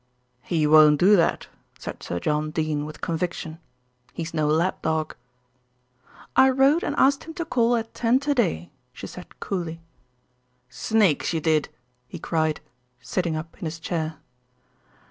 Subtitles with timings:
[0.41, 1.47] "He won't do that,"
[1.77, 3.59] said Sir John Dene with conviction.
[4.13, 5.15] "He's no lap dog."
[6.35, 9.79] "I wrote and asked him to call at ten to day," she said coolly.
[10.69, 11.69] "Snakes, you did!"
[12.07, 12.61] he cried,
[12.99, 14.15] sitting up in his chair.